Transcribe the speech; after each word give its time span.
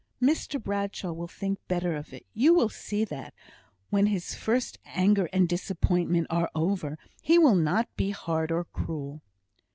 "Mr 0.19 0.59
Bradshaw 0.59 1.11
will 1.13 1.27
think 1.27 1.59
better 1.67 1.95
of 1.95 2.11
it. 2.11 2.25
You 2.33 2.55
will 2.55 2.69
see 2.69 3.05
that, 3.05 3.35
when 3.91 4.07
his 4.07 4.33
first 4.33 4.79
anger 4.83 5.29
and 5.31 5.47
disappointment 5.47 6.25
are 6.31 6.49
over, 6.55 6.97
he 7.21 7.37
will 7.37 7.53
not 7.53 7.87
be 7.95 8.09
hard 8.09 8.51
or 8.51 8.63
cruel." 8.63 9.21